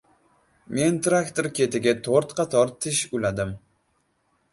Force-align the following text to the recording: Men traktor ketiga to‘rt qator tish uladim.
Men 0.77 0.95
traktor 1.07 1.49
ketiga 1.59 1.93
to‘rt 2.07 2.33
qator 2.39 2.73
tish 2.87 3.03
uladim. 3.19 3.53